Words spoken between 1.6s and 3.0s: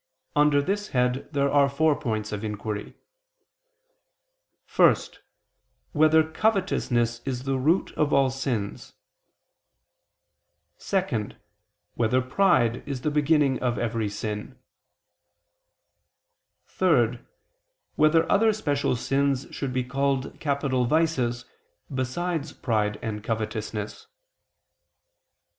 four points of inquiry: